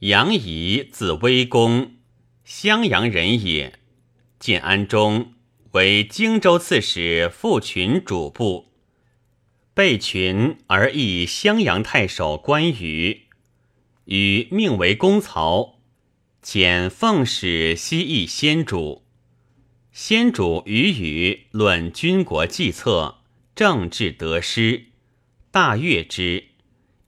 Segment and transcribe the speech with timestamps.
[0.00, 1.94] 杨仪，字威公，
[2.44, 3.78] 襄阳人也。
[4.38, 5.32] 建安中，
[5.70, 8.74] 为荆州刺史，副群主簿。
[9.72, 13.22] 被群而诣襄阳太守关羽，
[14.04, 15.78] 与命为公曹，
[16.42, 19.06] 遣奉使西议先主。
[19.92, 23.22] 先主与语论军国计策，
[23.54, 24.88] 政治得失，
[25.50, 26.48] 大悦之，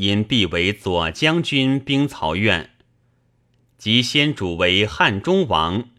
[0.00, 2.70] 因必为左将军兵曹院。
[3.76, 5.90] 即先主为汉中王，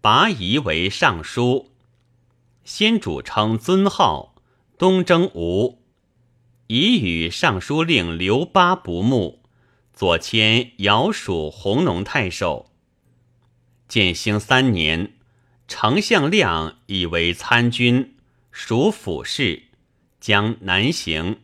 [0.00, 1.70] 拔夷为尚书。
[2.64, 4.34] 先主称尊号，
[4.76, 5.78] 东征吴，
[6.66, 9.40] 已与尚书令刘巴不睦，
[9.92, 12.72] 左迁遥属弘农太守。
[13.86, 15.12] 建兴三年。
[15.66, 18.16] 丞相亮以为参军，
[18.50, 19.62] 属府事，
[20.20, 21.38] 将南行。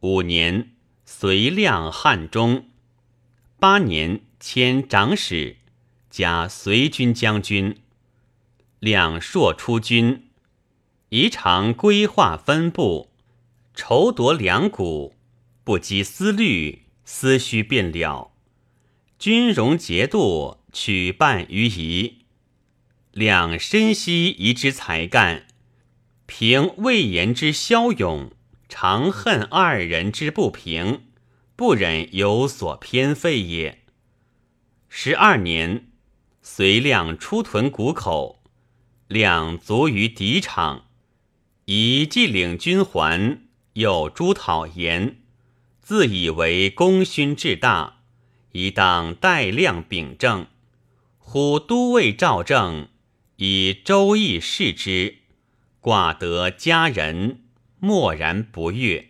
[0.00, 0.71] 五年，
[1.14, 2.70] 随亮汉中。
[3.60, 5.58] 八年，迁长史，
[6.08, 7.76] 加随军将军。
[8.80, 10.30] 两硕出军，
[11.10, 13.10] 宜常规划分部，
[13.74, 15.14] 筹夺粮谷，
[15.62, 18.32] 不积思虑，思绪便了。
[19.18, 22.24] 军容节度，取办于夷。
[23.12, 25.46] 两深悉夷之才干，
[26.24, 28.32] 凭魏延之骁勇，
[28.74, 31.02] 常恨二人之不平，
[31.56, 33.82] 不忍有所偏废也。
[34.88, 35.88] 十二年，
[36.40, 38.42] 随亮出屯谷口，
[39.08, 40.86] 亮卒于敌场，
[41.66, 43.42] 以既领军还，
[43.74, 45.18] 又诛讨言，
[45.82, 47.98] 自以为功勋至大，
[48.52, 50.46] 宜当代亮秉政。
[51.18, 52.88] 呼都尉赵正。
[53.36, 55.16] 以周易视之，
[55.82, 57.41] 寡得佳人，
[57.84, 59.08] 默然不悦。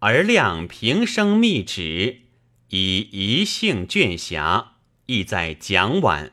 [0.00, 2.22] 而亮平生密旨，
[2.70, 4.70] 以一性倦暇，
[5.06, 6.32] 意在蒋琬。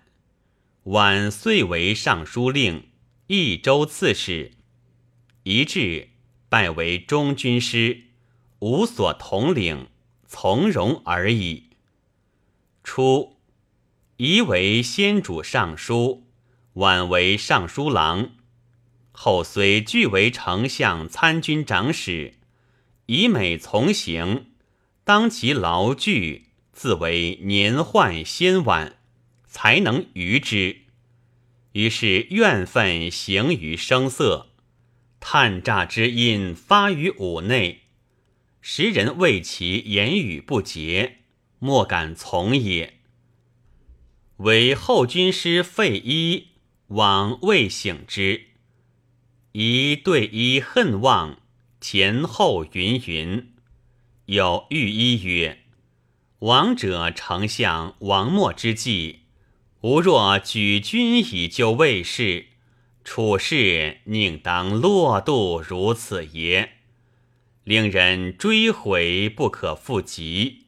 [0.84, 2.88] 琬遂为尚书令、
[3.28, 4.54] 益州刺史，
[5.44, 6.10] 一至
[6.50, 8.06] 拜为中军师，
[8.58, 9.90] 无所统领，
[10.26, 11.70] 从容而已。
[12.84, 13.38] 初，
[14.16, 16.24] 宜为先主尚书。
[16.74, 18.37] 晚为尚书郎，
[19.20, 22.36] 后虽俱为丞相参军长史，
[23.08, 24.52] 以美从行，
[25.04, 28.98] 当其劳具，自为年患先晚，
[29.48, 30.82] 才能逾之。
[31.72, 34.52] 于是怨愤行于声色，
[35.20, 37.86] 叹诈之音发于五内，
[38.62, 41.22] 时人谓其言语不洁，
[41.58, 43.00] 莫敢从也。
[44.38, 46.50] 为后军师费祎。
[46.92, 48.47] 往未醒之，
[49.60, 51.40] 宜对一恨望，
[51.82, 53.56] 前后云云。
[54.26, 55.64] 有御医曰
[56.46, 59.22] ：“王者丞相王末之际，
[59.82, 62.50] 吾若举军以救魏氏，
[63.04, 66.74] 处事宁当落度如此耶？
[67.64, 70.68] 令人追悔不可复及。”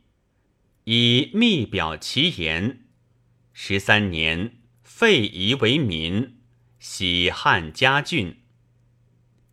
[0.85, 2.85] 以密表其言。
[3.53, 4.55] 十三年。
[4.83, 6.39] 废夷为民，
[6.79, 8.38] 喜汉家郡。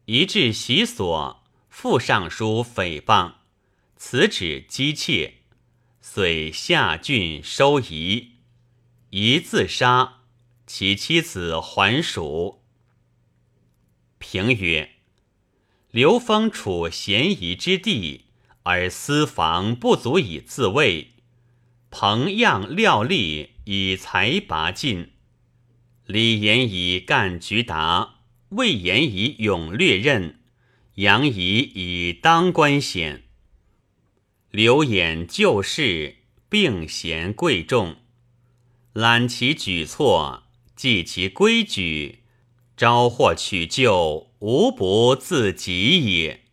[0.06, 3.34] 一至习所，副尚书诽谤，
[3.96, 5.38] 此旨姬妾，
[6.00, 8.34] 遂下郡收夷，
[9.10, 10.20] 夷自杀，
[10.64, 12.62] 其妻子还蜀。
[14.18, 14.92] 评曰：
[15.90, 18.26] 刘封处嫌疑之地，
[18.62, 21.14] 而私防不足以自卫，
[21.90, 25.10] 彭样料立以才拔尽。
[26.04, 28.15] 李严以干局达，
[28.50, 30.38] 魏延以勇略任，
[30.94, 33.24] 杨仪以当官显。
[34.52, 36.18] 刘演旧事，
[36.48, 37.96] 并贤贵重，
[38.92, 40.44] 览其举措，
[40.76, 42.20] 记其规矩，
[42.76, 46.45] 招获取救，无不自己也。